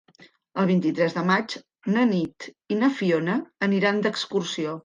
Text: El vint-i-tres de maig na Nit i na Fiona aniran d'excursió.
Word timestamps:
El 0.63 0.67
vint-i-tres 0.71 1.15
de 1.17 1.23
maig 1.27 1.55
na 1.97 2.07
Nit 2.13 2.49
i 2.77 2.81
na 2.81 2.93
Fiona 2.97 3.39
aniran 3.71 4.05
d'excursió. 4.09 4.77